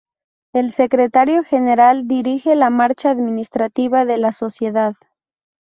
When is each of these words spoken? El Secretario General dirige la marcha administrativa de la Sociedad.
El 0.51 0.71
Secretario 0.71 1.43
General 1.43 2.07
dirige 2.07 2.55
la 2.55 2.71
marcha 2.71 3.11
administrativa 3.11 4.03
de 4.03 4.17
la 4.17 4.31
Sociedad. 4.31 4.95